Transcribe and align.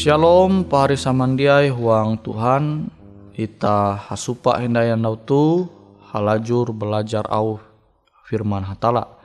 Shalom 0.00 0.64
pahari 0.64 0.96
samandiai 0.96 1.68
huang 1.68 2.16
Tuhan. 2.24 2.88
Ita 3.36 4.00
hasupa 4.08 4.56
hendayan 4.56 4.96
nautu 4.96 5.68
halajur 6.08 6.72
belajar 6.72 7.28
au 7.28 7.60
firman 8.24 8.64
hatala. 8.64 9.20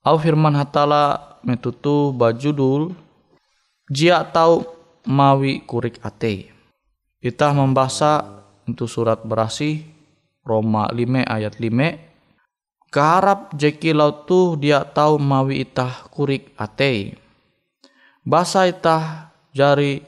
Au 0.00 0.16
firman 0.16 0.56
hatala 0.56 1.36
metutu 1.44 2.16
bajudul 2.16 2.96
Jia 3.92 4.24
tau 4.24 4.72
mawi 5.04 5.68
kurik 5.68 6.00
ate. 6.00 6.48
Ita 7.20 7.52
membaca 7.52 8.40
untuk 8.64 8.88
surat 8.88 9.20
berasi 9.20 9.84
Roma 10.40 10.88
5 10.88 11.28
ayat 11.28 11.60
5 11.60 12.88
Keharap 12.88 13.52
jekilau 13.52 14.24
tu 14.24 14.56
dia 14.56 14.80
tahu 14.80 15.20
mawi 15.20 15.60
itah 15.60 16.08
kurik 16.08 16.56
atei. 16.56 17.20
Basa 18.24 18.64
itah 18.64 19.29
jari 19.52 20.02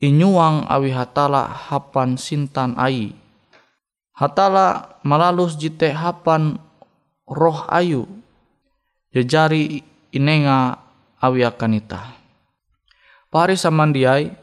inyuang 0.00 0.66
awi 0.66 0.90
hatala 0.90 1.46
hapan 1.46 2.16
sintan 2.16 2.74
ai. 2.80 3.12
Hatala 4.16 5.00
malalus 5.04 5.56
jite 5.56 5.92
hapan 5.92 6.60
roh 7.24 7.64
ayu. 7.70 8.04
Jejari 9.10 9.82
inenga 10.14 10.78
awi 11.18 11.42
akan 11.46 11.78
itah. 11.80 12.14
Pari 13.30 13.54
samandiai 13.54 14.34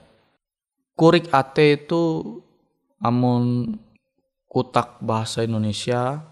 kurik 0.97 1.29
ate 1.29 1.77
itu 1.77 2.23
amun 3.03 3.75
kutak 4.47 4.97
bahasa 5.03 5.43
Indonesia 5.45 6.23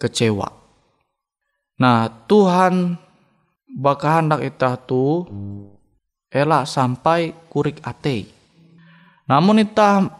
kecewa. 0.00 0.50
Nah, 1.78 2.06
Tuhan 2.26 2.98
hendak 3.74 4.40
kita 4.46 4.78
tu 4.86 5.26
elak 6.34 6.66
sampai 6.66 7.30
kurik 7.46 7.78
ate. 7.86 8.26
Namun 9.30 9.62
kita 9.62 10.10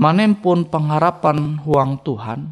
manempun 0.00 0.64
pengharapan 0.72 1.60
huang 1.60 2.00
Tuhan, 2.00 2.48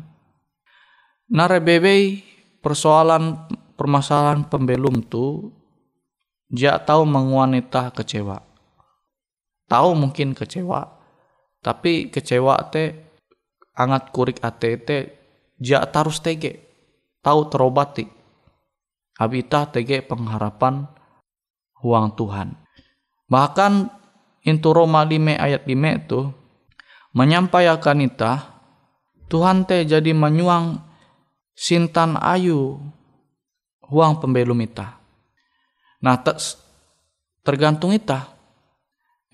narebebe 1.33 2.21
persoalan 2.61 3.49
permasalahan 3.81 4.45
pembelum 4.45 5.01
tu 5.09 5.49
dia 6.53 6.77
tahu 6.77 7.09
menguanita 7.09 7.91
kecewa. 7.97 8.45
Tahu 9.67 9.99
mungkin 9.99 10.31
kecewa, 10.31 10.87
tapi 11.65 12.13
kecewa 12.13 12.61
te 12.71 12.95
angat 13.75 14.15
kurik 14.15 14.39
ate 14.45 14.71
te 14.79 14.99
ja 15.59 15.85
tarus 15.89 16.21
tege 16.21 16.63
tahu 17.25 17.49
terobati 17.51 18.07
habita 19.19 19.69
tege 19.69 20.05
pengharapan 20.05 20.87
huang 21.81 22.13
Tuhan 22.17 22.66
bahkan 23.27 23.91
intu 24.47 24.71
Roma 24.75 25.03
5 25.03 25.37
ayat 25.39 25.63
5 25.67 26.01
itu 26.03 26.21
menyampaikan 27.15 27.99
ita 28.03 28.33
Tuhan 29.27 29.67
te 29.67 29.83
jadi 29.83 30.15
menyuang 30.15 30.79
sintan 31.57 32.15
ayu 32.23 32.79
huang 33.87 34.23
pembelum 34.23 34.63
ita 34.63 34.99
nah 35.99 36.17
tergantung 37.43 37.91
ita 37.91 38.31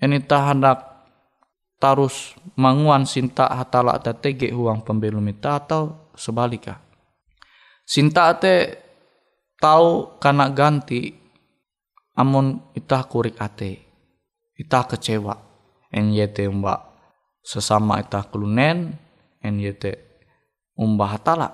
ini 0.01 0.19
hendak 0.23 0.93
tarus 1.83 2.31
manguan 2.55 3.03
sinta 3.03 3.51
hatala 3.51 3.99
tege 3.99 4.55
huang 4.55 4.79
pembelum 4.87 5.27
ita 5.27 5.59
atau 5.59 6.11
sebalika. 6.15 6.79
Sinta 7.83 8.31
ate 8.31 8.79
tahu 9.59 10.15
kana 10.23 10.47
ganti 10.47 11.11
amun 12.15 12.63
itah 12.71 13.03
kurik 13.03 13.35
ate. 13.35 13.82
Itah 14.57 14.85
kecewa. 14.85 15.35
NYT 15.93 16.49
mbak 16.49 16.79
sesama 17.45 18.01
itah 18.01 18.25
kelunen 18.25 18.97
NYT 19.45 19.93
umbah 20.73 21.17
hatala. 21.17 21.53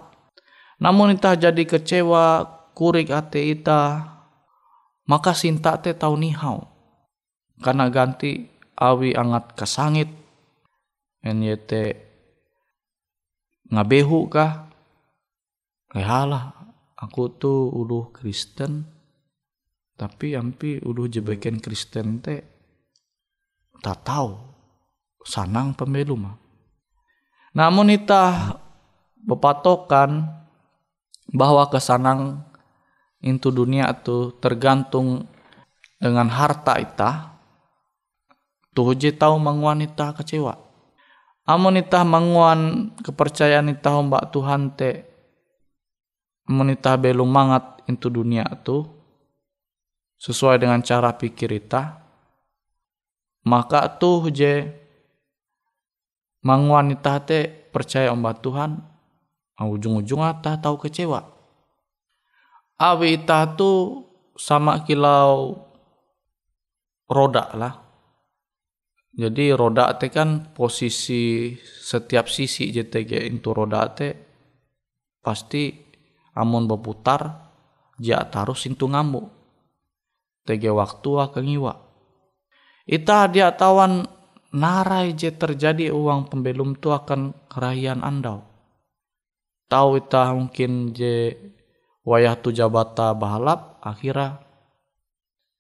Namun 0.80 1.20
itah 1.20 1.36
jadi 1.36 1.64
kecewa 1.68 2.48
kurik 2.72 3.12
ate 3.12 3.44
itah 3.52 4.20
maka 5.04 5.36
sinta 5.36 5.76
te 5.76 5.92
tahu 5.92 6.16
nihau. 6.16 6.64
Karena 7.60 7.92
ganti 7.92 8.48
awi 8.80 9.12
angat 9.12 9.60
kesangit 9.60 10.08
NYT 11.20 11.72
ngabehu 13.70 14.32
kah 14.32 14.72
lehalah 15.92 16.56
aku 16.96 17.24
tuh 17.36 17.68
uluh 17.70 18.10
Kristen 18.16 18.88
tapi 20.00 20.34
ampi 20.34 20.80
uluh 20.80 21.12
jebeken 21.12 21.60
Kristen 21.60 22.24
teh 22.24 22.40
tak 23.80 24.04
tahu. 24.04 24.38
Sanang 25.24 25.76
pembelu 25.76 26.16
mah 26.16 26.50
namun 27.54 27.90
itah 27.90 28.62
bepatokan 29.26 30.30
bahwa 31.34 31.66
kesanang 31.70 32.46
itu 33.20 33.50
dunia 33.50 33.90
itu 33.90 34.34
tergantung 34.38 35.26
dengan 36.00 36.30
harta 36.30 36.78
itah. 36.78 37.36
Tuh 38.72 38.94
je 38.94 39.12
tahu 39.12 39.36
menguanita 39.42 40.14
kecewa. 40.14 40.56
Amun 41.50 41.82
itah 41.82 42.06
manguan 42.06 42.94
kepercayaan 43.02 43.74
itah 43.74 43.98
mbak 44.06 44.30
Tuhan 44.30 44.78
te 44.78 45.10
amun 46.46 46.78
itah 46.78 46.94
belum 46.94 47.26
mangat 47.26 47.82
into 47.90 48.14
dunia 48.14 48.46
tu 48.62 48.86
sesuai 50.22 50.62
dengan 50.62 50.86
cara 50.86 51.10
pikir 51.18 51.50
itah 51.58 52.09
maka 53.46 53.88
tuh 54.00 54.32
je 54.32 54.68
manguan 56.44 56.92
itah 56.96 57.20
te 57.24 57.48
percaya 57.48 58.12
mbak 58.16 58.40
Tuhan 58.44 58.80
ujung-ujung 59.60 60.24
itah 60.24 60.56
tahu 60.60 60.88
kecewa 60.88 61.24
awi 62.80 63.20
itah 63.20 63.56
tu 63.60 64.04
sama 64.40 64.84
kilau 64.88 65.60
roda 67.12 67.52
lah 67.56 67.74
jadi 69.20 69.52
roda 69.58 69.92
te 70.00 70.08
kan 70.08 70.56
posisi 70.56 71.52
setiap 71.60 72.32
sisi 72.32 72.72
JTG 72.72 73.28
itu 73.28 73.50
roda 73.52 73.84
te 73.92 74.16
pasti 75.20 75.76
amun 76.40 76.70
berputar 76.70 77.52
ja 78.00 78.24
tarus 78.24 78.64
intu 78.66 78.88
ngambu. 78.88 79.28
TG 80.48 80.72
waktu 80.72 81.10
akan 81.20 81.46
iwa. 81.46 81.74
Ita 82.90 83.30
dia 83.30 83.54
tawan 83.54 84.02
narai 84.50 85.14
je 85.14 85.30
terjadi 85.30 85.94
uang 85.94 86.34
pembelum 86.34 86.74
tu 86.74 86.90
akan 86.90 87.38
kerahian 87.46 88.02
andau. 88.02 88.42
Tahu 89.70 90.02
ita 90.02 90.34
mungkin 90.34 90.90
je 90.90 91.38
wayah 92.02 92.34
tu 92.42 92.50
jabata 92.50 93.14
bahalap 93.14 93.78
akhirnya 93.86 94.42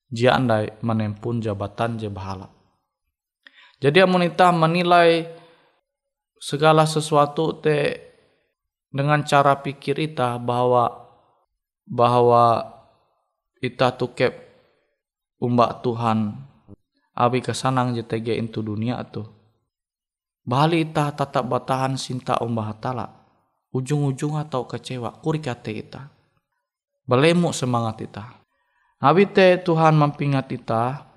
dia 0.10 0.34
andai 0.34 0.74
menempun 0.82 1.38
jabatan 1.38 2.02
je 2.02 2.10
bahalap. 2.10 2.50
Jadi 3.78 4.02
amunita 4.02 4.50
menilai 4.50 5.30
segala 6.42 6.90
sesuatu 6.90 7.62
te 7.62 8.10
dengan 8.90 9.22
cara 9.22 9.54
pikir 9.62 10.02
ita 10.02 10.42
bahwa 10.42 11.14
bahwa 11.86 12.74
ita 13.62 13.94
tukep 13.94 14.34
umbak 15.38 15.86
Tuhan 15.86 16.49
abi 17.20 17.44
kesanang 17.44 17.92
JTG 18.00 18.40
itu 18.40 18.64
dunia 18.64 19.04
tu. 19.04 19.28
Bali 20.48 20.88
ita 20.88 21.12
tetap 21.12 21.44
batahan 21.52 22.00
sinta 22.00 22.40
umbah 22.40 22.72
hatala. 22.72 23.12
Ujung-ujung 23.76 24.40
atau 24.40 24.66
kecewa 24.66 25.20
kurikate 25.20 25.76
ita. 25.76 26.10
Belemu 27.04 27.52
semangat 27.52 28.02
ita. 28.02 28.26
Abi 29.04 29.28
te 29.28 29.60
Tuhan 29.62 29.94
mempingat 30.00 30.50
ita 30.50 31.10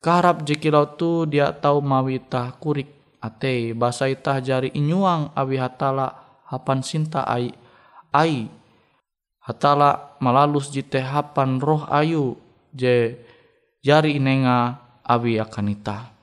Karap 0.00 0.48
jekilau 0.48 0.96
tu 0.96 1.28
dia 1.28 1.52
tahu 1.52 1.84
mawita 1.84 2.56
kurik 2.56 2.88
ate 3.20 3.76
basa 3.76 4.08
itah 4.08 4.40
jari 4.40 4.72
inyuang 4.72 5.36
awi 5.36 5.60
hatala 5.60 6.40
hapan 6.48 6.80
sinta 6.80 7.20
ai 7.28 7.52
ai 8.08 8.48
hatala 9.44 10.16
malalus 10.24 10.72
jite 10.72 11.04
hapan 11.04 11.60
roh 11.60 11.84
ayu 11.92 12.40
je 12.72 13.12
jari 13.84 14.16
inenga 14.16 14.80
awi 15.10 15.42
akan 15.42 15.74
itah. 15.74 16.14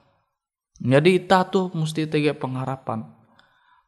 Jadi 0.80 1.20
itah 1.20 1.44
tu 1.52 1.68
mesti 1.76 2.08
tege 2.08 2.32
pengharapan. 2.32 3.04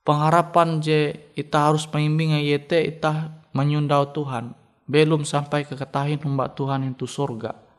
Pengharapan 0.04 0.84
je 0.84 1.16
itah 1.40 1.72
harus 1.72 1.88
mengimbing 1.88 2.36
yete 2.44 2.84
itah 2.84 3.48
menyundau 3.56 4.12
Tuhan. 4.12 4.52
Belum 4.84 5.24
sampai 5.24 5.64
ke 5.64 5.80
ketahin 5.80 6.20
mbak 6.20 6.60
Tuhan 6.60 6.84
itu 6.92 7.08
surga 7.08 7.70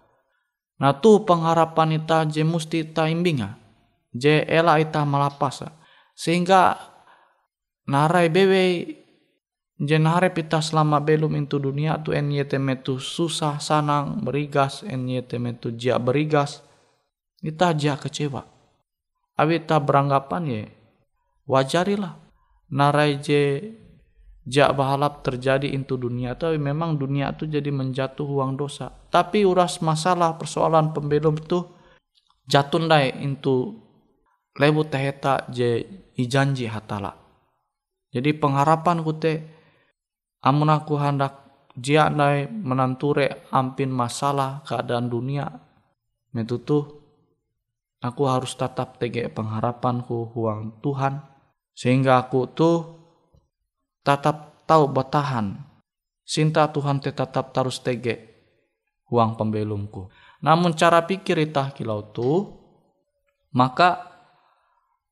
Nah 0.80 0.96
tu 0.96 1.22
pengharapan 1.28 2.00
ita 2.00 2.24
je 2.24 2.40
musti 2.40 2.88
ita 2.88 3.04
imbinga. 3.04 3.60
Je 4.16 4.42
ela 4.48 4.80
ita 4.80 5.04
malapasa. 5.04 5.76
Sehingga 6.16 6.80
narai 7.84 8.32
bewe 8.32 8.64
je 9.76 9.96
nare 10.00 10.32
pita 10.32 10.64
selama 10.64 11.04
belum 11.04 11.36
itu 11.36 11.60
dunia 11.60 12.00
tu 12.00 12.16
NYT 12.16 12.56
metu 12.56 12.96
susah 12.96 13.60
sanang 13.60 14.24
berigas 14.24 14.80
NYT 14.88 15.36
metu 15.36 15.68
jia 15.76 16.00
berigas. 16.00 16.64
Ita 17.40 17.72
jia 17.72 17.96
kecewa. 17.96 18.44
Abi 19.36 19.60
ita 19.60 19.80
beranggapan 19.80 20.42
ye 20.48 20.62
wajarilah. 21.48 22.16
Narai 22.70 23.18
je 23.18 23.74
jak 24.50 24.72
bahalap 24.72 25.20
terjadi 25.20 25.68
into 25.68 26.00
dunia 26.00 26.32
tapi 26.34 26.56
memang 26.56 26.96
dunia 26.96 27.30
itu 27.36 27.44
jadi 27.44 27.68
menjatuh 27.68 28.24
uang 28.24 28.56
dosa 28.56 28.88
tapi 29.12 29.44
uras 29.44 29.84
masalah 29.84 30.34
persoalan 30.40 30.96
pembelum 30.96 31.36
itu 31.36 31.68
jatuh 32.48 32.82
dai 32.88 33.14
into 33.20 33.76
lebu 34.56 34.88
teheta 34.88 35.44
je 35.52 35.84
ijanji 36.16 36.66
hatala 36.66 37.14
jadi 38.10 38.32
pengharapan 38.34 39.04
kute 39.04 39.44
amun 40.40 40.72
aku 40.72 40.96
hendak 40.96 41.36
jia 41.76 42.08
nai 42.08 42.48
menanture 42.48 43.46
ampin 43.52 43.92
masalah 43.92 44.64
keadaan 44.64 45.12
dunia 45.12 45.46
metutu 46.32 46.99
aku 48.00 48.22
harus 48.24 48.56
tetap 48.56 48.96
tege 48.96 49.28
pengharapanku 49.28 50.32
huang 50.32 50.80
Tuhan 50.80 51.20
sehingga 51.76 52.26
aku 52.26 52.48
tuh 52.50 52.76
tetap 54.00 54.64
tahu 54.64 54.88
bertahan 54.88 55.60
sinta 56.24 56.64
Tuhan 56.72 57.04
tetap 57.04 57.52
terus 57.52 57.84
tege 57.84 58.32
huang 59.12 59.36
pembelumku 59.36 60.08
namun 60.40 60.72
cara 60.72 61.04
pikir 61.04 61.36
itah 61.44 61.76
kilau 61.76 62.08
tu 62.08 62.48
maka 63.52 64.08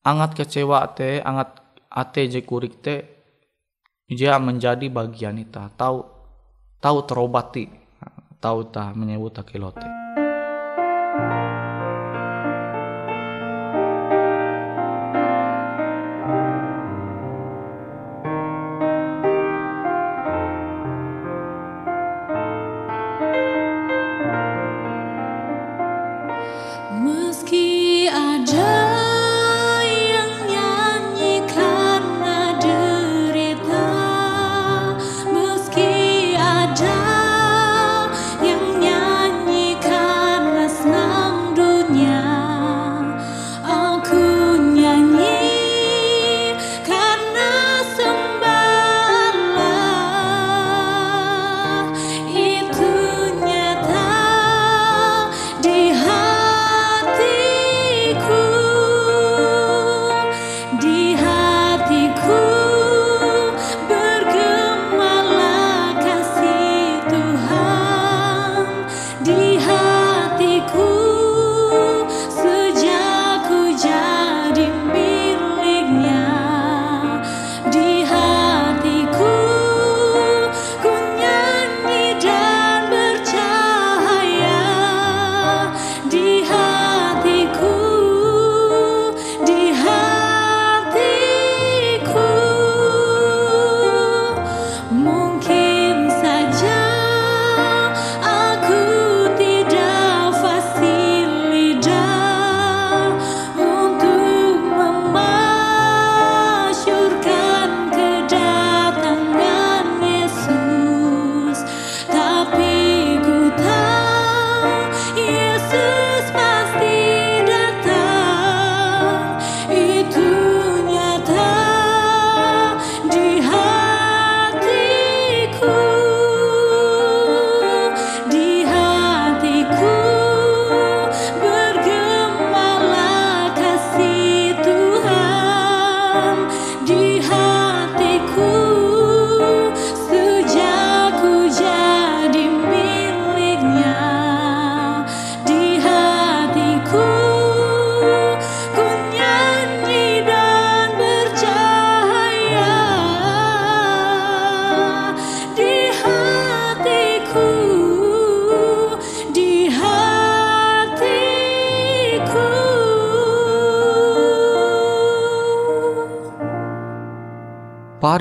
angat 0.01 0.33
kecewa 0.33 0.89
te 0.97 1.21
angat 1.21 1.61
ate 1.93 2.25
je 2.33 2.41
kurik 2.41 2.81
te 2.81 3.05
dia 4.09 4.41
menjadi 4.41 4.89
bagian 4.89 5.37
ita 5.37 5.69
tahu 5.77 6.01
tahu 6.81 6.99
terobati 7.05 7.69
tahu 8.39 8.71
ta 8.71 8.95
menyebut 8.95 9.35
kilote. 9.45 9.85
Meski 11.19 11.58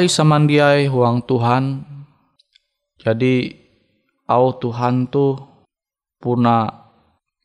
Pari 0.08 0.24
samandiai 0.24 0.88
huang 0.88 1.20
Tuhan. 1.28 1.84
Jadi 2.96 3.52
au 4.32 4.56
Tuhan 4.56 5.12
tu 5.12 5.36
puna 6.16 6.64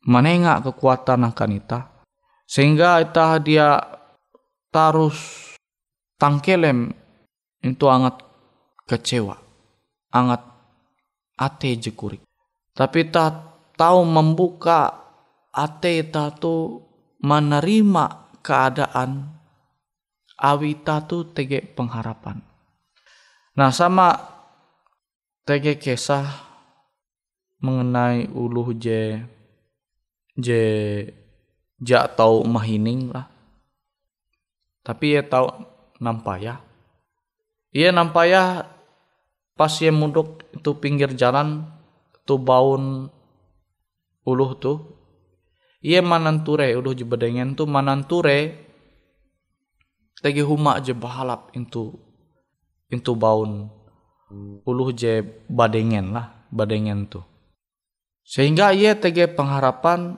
menengak 0.07 0.71
kekuatan 0.71 1.27
akan 1.27 1.59
ita. 1.59 1.91
Sehingga 2.47 3.03
ita 3.03 3.35
dia 3.43 3.83
tarus 4.71 5.51
tangkelem 6.15 6.95
itu 7.67 7.83
angat 7.83 8.23
kecewa. 8.87 9.35
Angat 10.15 10.47
ate 11.35 11.75
jekurik. 11.75 12.23
Tapi 12.71 13.11
ita 13.11 13.43
tahu 13.75 14.07
membuka 14.07 15.03
ate 15.51 15.99
ita 15.99 16.31
tu 16.31 16.79
menerima 17.19 18.39
keadaan 18.39 19.35
awita 20.39 21.03
tu 21.03 21.27
tege 21.27 21.59
pengharapan. 21.59 22.52
Nah 23.53 23.69
sama 23.69 24.17
tege 25.45 25.77
kisah 25.77 26.25
mengenai 27.61 28.25
uluh 28.33 28.73
je 28.73 29.21
je 30.33 30.61
ja 31.77 32.09
tau 32.09 32.41
mahining 32.41 33.13
lah. 33.13 33.29
Tapi 34.81 35.13
ia 35.13 35.21
tahu 35.21 35.47
nampaya. 36.01 36.65
Ia 37.69 37.93
nampaya 37.93 38.65
pas 39.53 39.73
ia 39.85 39.93
munduk 39.93 40.49
itu 40.49 40.73
pinggir 40.81 41.13
jalan 41.13 41.69
tu 42.25 42.41
baun 42.41 43.13
uluh 44.25 44.51
tu. 44.57 44.81
Ia 45.85 46.01
mananture 46.01 46.73
uluh 46.73 46.97
je 46.97 47.05
bedengen 47.05 47.53
tu 47.53 47.69
mananture 47.69 48.57
tegi 50.25 50.41
huma 50.41 50.81
je 50.81 50.97
bahalap 50.97 51.53
into 51.53 52.12
into 52.93 53.17
baun. 53.17 53.73
Uluh 54.65 54.93
je 54.93 55.25
badengen 55.49 56.13
lah 56.13 56.45
badengen 56.53 57.09
tu. 57.09 57.25
Sehingga 58.21 58.71
ia 58.71 58.93
tege 58.93 59.25
pengharapan 59.25 60.15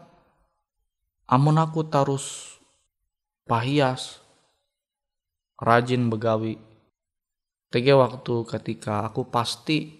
amun 1.25 1.57
aku 1.57 1.87
tarus 1.87 2.59
pahias 3.47 4.19
rajin 5.55 6.11
begawi. 6.11 6.59
Tege 7.71 7.95
waktu 7.95 8.45
ketika 8.45 9.07
aku 9.07 9.27
pasti 9.27 9.99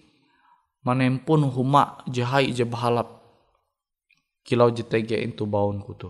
menempun 0.86 1.50
huma 1.50 2.00
jahai 2.06 2.54
je 2.54 2.62
bahalap 2.62 3.20
kilau 4.46 4.70
je 4.70 4.86
tege 4.86 5.18
into 5.18 5.44
baunku 5.44 5.92
tu. 5.98 6.08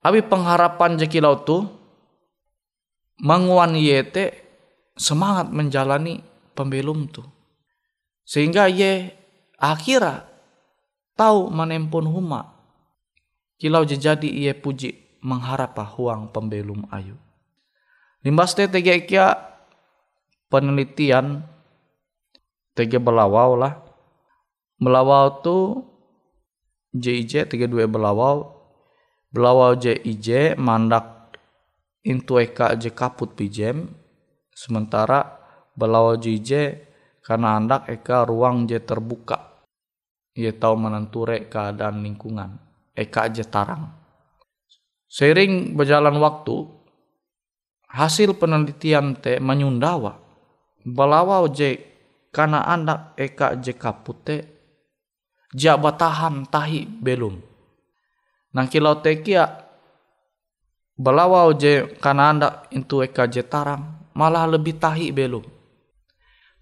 Abi 0.00 0.24
pengharapan 0.24 0.96
je 0.96 1.06
kilau 1.06 1.44
tu 1.44 1.68
menguan 3.20 3.76
yete 3.76 4.45
semangat 4.96 5.52
menjalani 5.52 6.24
pembelum 6.56 7.06
tu. 7.12 7.22
Sehingga 8.26 8.66
ye 8.66 9.14
akhirnya 9.60 10.26
tahu 11.14 11.52
menempun 11.52 12.08
huma. 12.08 12.56
Kilau 13.56 13.88
jadi 13.88 14.28
ye 14.28 14.52
puji 14.52 15.20
mengharap 15.24 15.78
huang 15.96 16.28
pembelum 16.32 16.84
ayu. 16.92 17.16
Limbas 18.26 18.52
te 18.58 18.66
kia 19.06 19.36
penelitian 20.50 21.46
tege 22.76 23.00
belawau 23.00 23.56
lah 23.56 23.80
belawau 24.76 25.40
tu 25.40 25.56
JIJ 26.92 27.48
tege 27.48 27.66
dua 27.66 27.88
belawau 27.88 28.52
belawau 29.32 29.72
JIJ 29.74 30.60
mandak 30.60 31.32
intu 32.04 32.38
eka 32.38 32.76
je 32.78 32.92
kaput 32.92 33.32
pijem 33.32 33.90
sementara 34.56 35.36
belawau 35.76 36.16
JIJ 36.16 36.80
karena 37.20 37.60
andak 37.60 37.92
eka 37.92 38.24
ruang 38.24 38.64
je 38.64 38.80
terbuka. 38.80 39.60
Ia 40.32 40.56
tahu 40.56 40.74
menenture 40.80 41.44
keadaan 41.52 42.00
lingkungan. 42.00 42.56
Eka 42.96 43.28
je 43.28 43.44
tarang. 43.44 43.92
Seiring 45.12 45.76
berjalan 45.76 46.16
waktu 46.16 46.64
hasil 47.92 48.36
penelitian 48.40 49.16
te 49.16 49.36
menyundawa 49.40 50.16
belawau 50.82 51.48
je 51.52 51.80
karena 52.32 52.64
andak 52.68 53.16
eka 53.16 53.56
je 53.60 53.72
kapute 53.76 54.36
jabatahan 55.52 56.44
tahi 56.48 56.84
belum. 56.84 57.40
Nang 58.52 58.66
kilau 58.68 59.00
tekia 59.00 59.66
belawau 60.96 61.52
je 61.56 61.96
karena 62.00 62.32
andak 62.32 62.54
itu 62.72 63.04
eka 63.04 63.28
je 63.28 63.44
tarang 63.44 64.05
malah 64.16 64.48
lebih 64.48 64.80
tahi 64.80 65.12
belum 65.12 65.44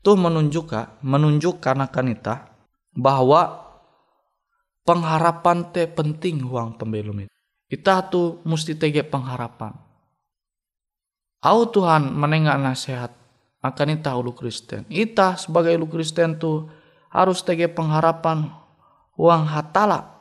tuh 0.02 0.16
menunjukkan 0.18 1.00
menunjukkan 1.06 1.76
akan 1.86 2.06
ita 2.12 2.50
bahwa 2.92 3.64
pengharapan 4.84 5.72
te 5.72 5.88
penting 5.88 6.44
huang 6.44 6.76
pembelum 6.76 7.24
itu. 7.24 7.32
Ita 7.72 8.04
tuh 8.06 8.44
mesti 8.44 8.76
tege 8.76 9.02
pengharapan. 9.02 9.72
Au 11.40 11.64
Tuhan 11.68 12.12
menengah 12.12 12.60
nasihat 12.60 13.10
akan 13.64 13.88
ita 13.96 14.12
ulu 14.12 14.36
Kristen. 14.36 14.84
Ita 14.92 15.40
sebagai 15.40 15.74
ulu 15.80 15.88
Kristen 15.88 16.36
tuh 16.36 16.68
harus 17.08 17.40
tege 17.40 17.72
pengharapan 17.72 18.52
huang 19.16 19.48
hatala. 19.48 20.20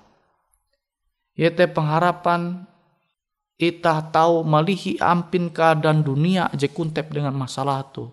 Yete 1.36 1.68
pengharapan 1.68 2.64
ita 3.70 4.02
tahu 4.12 4.44
malihi 4.44 5.00
ampin 5.00 5.54
keadaan 5.54 6.04
dunia 6.04 6.50
je 6.58 6.68
kuntep 6.68 7.14
dengan 7.14 7.32
masalah 7.38 7.86
tu. 7.94 8.10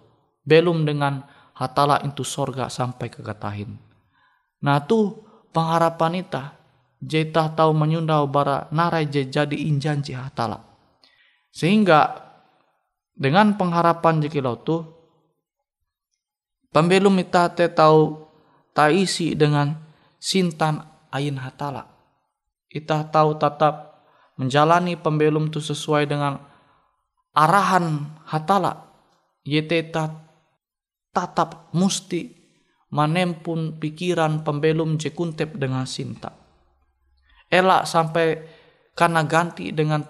Belum 0.47 0.87
dengan 0.87 1.25
hatala 1.57 2.01
itu 2.07 2.23
sorga 2.23 2.71
sampai 2.71 3.09
ke 3.11 3.21
katahin. 3.21 3.77
Nah 4.61 4.79
tuh 4.85 5.25
pengharapan 5.51 6.23
ita 6.23 6.55
jeta 7.01 7.49
tahu 7.53 7.73
menyundau 7.73 8.29
bara 8.29 8.69
narai 8.71 9.09
je 9.09 9.25
jadi 9.27 9.57
injanji 9.57 10.13
hatala. 10.13 10.61
Sehingga 11.51 12.31
dengan 13.17 13.57
pengharapan 13.57 14.23
jekilau 14.23 14.61
tuh 14.61 14.87
pembelum 16.71 17.17
ita 17.19 17.51
te 17.51 17.67
tahu 17.67 18.29
taisi 18.77 19.35
dengan 19.35 19.75
sintan 20.21 20.85
ain 21.11 21.37
hatala. 21.41 21.89
Ita 22.71 23.03
tahu 23.11 23.35
tetap 23.35 23.90
menjalani 24.41 24.97
pembelum 24.97 25.53
tu 25.53 25.61
sesuai 25.61 26.09
dengan 26.09 26.41
arahan 27.37 28.09
hatala. 28.25 28.89
Yete 29.45 29.93
tatap 31.13 31.69
musti 31.77 32.33
manempun 32.89 33.77
pikiran 33.77 34.41
pembelum 34.41 34.97
jekuntep 34.97 35.61
dengan 35.61 35.85
sinta. 35.85 36.33
Elak 37.53 37.85
sampai 37.85 38.41
karena 38.97 39.21
ganti 39.29 39.75
dengan 39.77 40.01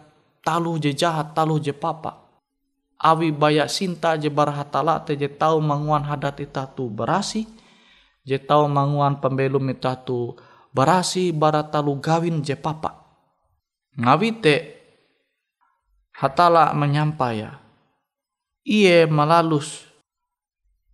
taluh 0.44 0.78
je 0.78 0.94
jahat, 0.94 1.34
taluh 1.34 1.58
je 1.58 1.74
papa. 1.74 2.20
Awi 3.00 3.32
bayak 3.32 3.72
sinta 3.72 4.14
je 4.20 4.28
barhatala 4.28 5.00
te 5.00 5.16
je 5.16 5.26
tau 5.26 5.56
manguan 5.58 6.04
hadat 6.04 6.36
ita 6.38 6.68
tu 6.68 6.86
berasi. 6.92 7.48
Je 8.28 8.36
tau 8.36 8.68
manguan 8.68 9.16
pembelum 9.18 9.64
ita 9.72 9.96
tu 9.96 10.36
berasi 10.70 11.32
bara 11.32 11.64
talu 11.64 11.96
gawin 11.96 12.44
je 12.44 12.52
papa. 12.54 12.99
Ngawi 13.98 14.30
te 14.38 14.54
hatala 16.14 16.70
menyampaya. 16.76 17.58
Iye 18.62 19.08
malalus. 19.08 19.88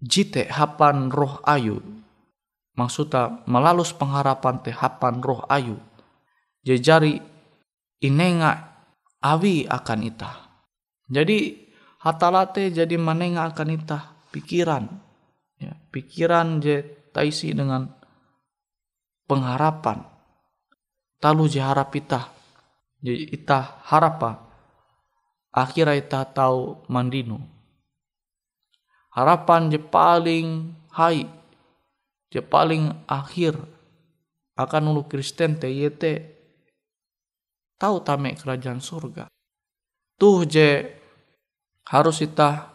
Jite 0.01 0.47
hapan 0.49 1.09
roh 1.11 1.41
ayu. 1.45 1.81
Maksudnya 2.77 3.41
melalus 3.49 3.97
pengharapan 3.97 4.61
teh 4.61 4.77
hapan 4.77 5.25
roh 5.25 5.43
ayu. 5.49 5.81
Jejari 6.61 7.19
inenga 8.05 8.77
awi 9.25 9.65
akan 9.65 10.01
ita 10.05 10.47
jadi 11.07 11.55
hatalate 12.03 12.75
jadi 12.75 12.99
manenga 12.99 13.55
akan 13.55 13.79
ita 13.79 13.99
pikiran. 14.35 14.91
Ya, 15.57 15.73
pikiran 15.95 16.59
je 16.61 16.83
taisi 17.15 17.55
dengan 17.55 17.87
pengharapan. 19.31 20.03
Talu 21.23 21.49
je 21.49 21.63
harap 21.63 21.95
ita 21.97 22.29
jadi 23.07 23.23
ita 23.31 23.87
harapa 23.87 24.43
akhirnya 25.55 25.95
ita 25.95 26.27
tahu 26.27 26.83
mandinu. 26.91 27.39
Harapan 29.15 29.71
je 29.71 29.79
paling 29.79 30.75
hai 30.91 31.25
je 32.35 32.43
paling 32.43 32.91
akhir 33.07 33.55
akan 34.59 34.91
ulu 34.91 35.07
Kristen 35.07 35.55
te 35.55 35.71
yete 35.71 36.35
tahu 37.79 38.03
tame 38.03 38.35
kerajaan 38.35 38.83
surga. 38.83 39.31
Tuh 40.19 40.43
je 40.45 40.91
harus 41.87 42.21
kita 42.21 42.75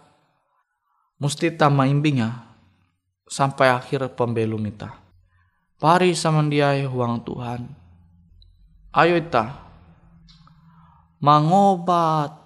mesti 1.19 1.53
ta 1.53 1.67
maimbinga 1.67 2.29
sampai 3.27 3.67
akhir 3.69 4.15
pembelum 4.15 4.63
ita. 4.65 4.95
Pari 5.75 6.15
sama 6.15 6.41
dia 6.47 6.73
huang 6.87 7.21
Tuhan. 7.21 7.61
Ayo 8.93 9.17
ita 9.17 9.70
mangobat. 11.21 12.41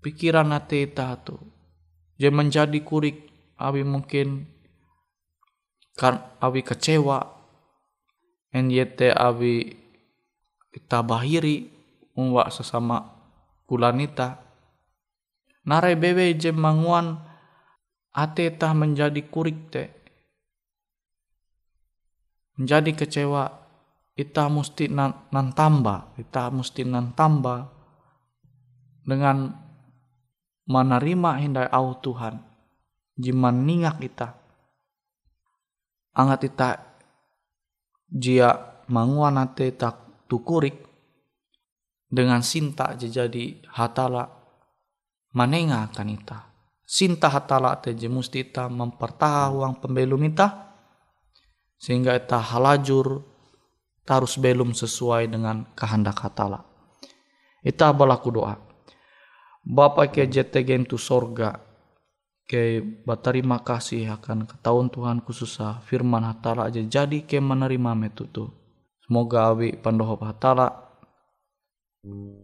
Pikiran 0.00 0.48
hati 0.56 0.88
tuh 0.96 1.44
dia 2.16 2.32
menjadi 2.32 2.80
kurik 2.80 3.28
awi 3.60 3.84
mungkin 3.84 4.48
kan 5.92 6.24
awi 6.40 6.64
kecewa. 6.64 7.36
En 8.48 8.72
yete 8.72 9.12
awi 9.12 9.76
kita 10.72 11.04
bahiri 11.04 11.68
umwa 12.16 12.48
sesama 12.48 13.12
kulanita 13.68 14.40
narai 15.68 16.00
bewe 16.00 16.32
je 16.32 16.48
manguan 16.48 17.20
ate 18.16 18.48
tah 18.56 18.72
menjadi 18.72 19.20
kurik 19.28 19.68
te. 19.68 19.84
Menjadi 22.56 22.96
kecewa 22.96 23.59
kita 24.20 24.52
mesti 24.52 24.92
nan, 24.92 25.32
tambah 25.56 26.12
kita 26.20 26.52
mesti 26.52 26.84
nan 26.84 27.16
tambah 27.16 27.64
dengan 29.08 29.48
menerima 30.68 31.30
hindai 31.40 31.72
au 31.72 31.96
Tuhan. 31.96 32.36
Jiman 33.16 33.64
ningak 33.64 33.96
kita. 33.96 34.28
Angat 36.20 36.44
kita 36.44 36.68
jia 38.12 38.84
manguan 38.92 39.40
ate 39.40 39.72
tak 39.72 40.28
tukurik. 40.28 40.84
Dengan 42.10 42.42
sinta 42.44 42.92
jadi 42.98 43.62
hatala 43.70 44.26
manenga 45.30 45.86
akan 45.86 46.08
ita 46.10 46.50
sinta 46.90 47.30
hatala 47.30 47.78
te 47.78 47.94
je 47.94 48.10
musti 48.10 48.42
ita 48.42 48.66
pembelum 48.66 50.26
ita 50.26 50.74
sehingga 51.78 52.18
ita 52.18 52.42
halajur 52.42 53.29
tarus 54.10 54.34
belum 54.34 54.74
sesuai 54.74 55.30
dengan 55.30 55.70
kehendak 55.78 56.18
hatala 56.18 56.66
ita 57.62 57.94
berlaku 57.94 58.34
doa 58.34 58.58
Bapa 59.60 60.08
ke 60.08 60.24
jetegen 60.24 60.88
tu 60.88 60.96
sorga 60.96 61.60
ke 62.48 62.82
berterima 63.04 63.60
kasih 63.60 64.08
akan 64.18 64.48
ketahuan 64.48 64.88
Tuhan 64.88 65.20
khususnya 65.22 65.84
firman 65.86 66.24
hatala 66.24 66.66
aja 66.66 66.82
jadi 66.82 67.22
ke 67.22 67.38
menerima 67.38 67.94
metutu. 67.94 68.50
Semoga 69.06 69.54
awi 69.54 69.76
pandoho 69.78 70.16
hatala 70.18 70.90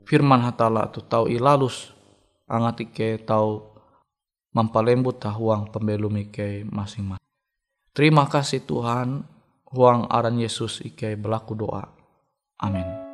firman 0.07 0.45
hatala 0.45 0.87
tu 0.93 1.01
tahu 1.03 1.27
ilalus 1.33 1.91
angati 2.47 2.87
ke 2.87 3.19
tahu 3.25 3.65
mampalembut 4.53 5.19
tahuang 5.19 5.73
pembelum 5.73 6.21
ike 6.23 6.69
masing-masing. 6.69 7.27
Terima 7.97 8.29
kasih 8.29 8.61
Tuhan, 8.63 9.25
huang 9.77 10.09
aran 10.09 10.41
Yesus 10.41 10.81
ike 10.81 11.15
berlaku 11.21 11.53
doa. 11.53 11.85
Amin. 12.65 13.06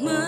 me 0.00 0.27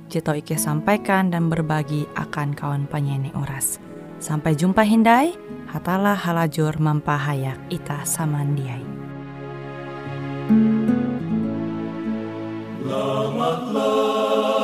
tau 0.19 0.35
Ike 0.35 0.59
sampaikan 0.59 1.31
dan 1.31 1.47
berbagi 1.47 2.03
akan 2.19 2.51
kawan 2.51 2.83
penyanyi 2.91 3.31
Uras. 3.31 3.79
Sampai 4.19 4.59
jumpa 4.59 4.83
Hindai, 4.83 5.31
hatalah 5.71 6.19
halajur 6.19 6.75
mempahayak 6.75 7.55
ita 7.71 8.03
samandiai. 8.03 8.83
Tapi 12.91 14.60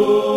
Ooh. 0.00 0.29